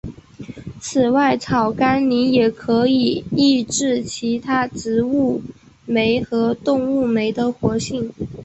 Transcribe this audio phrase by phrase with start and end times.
[0.79, 5.43] 此外草甘膦也可以抑制其他植物
[5.85, 8.11] 酶和动物酶的活性。